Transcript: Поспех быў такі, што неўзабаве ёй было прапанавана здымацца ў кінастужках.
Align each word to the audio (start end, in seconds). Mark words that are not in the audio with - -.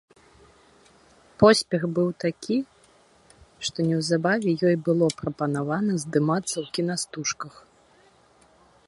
Поспех 1.41 1.83
быў 1.99 2.07
такі, 2.23 2.57
што 3.69 3.77
неўзабаве 3.89 4.49
ёй 4.71 4.75
было 4.89 5.05
прапанавана 5.21 5.93
здымацца 6.05 6.53
ў 6.63 6.75
кінастужках. 6.79 7.53